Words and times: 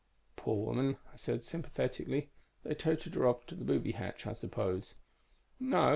"Poor 0.35 0.57
woman," 0.65 0.97
I 1.13 1.15
said 1.15 1.43
sympathetically. 1.43 2.31
"They 2.63 2.73
toted 2.73 3.13
her 3.13 3.27
off 3.27 3.45
to 3.45 3.53
the 3.55 3.63
booby 3.63 3.91
hatch, 3.91 4.25
I 4.25 4.33
suppose." 4.33 4.95
"No...." 5.59 5.89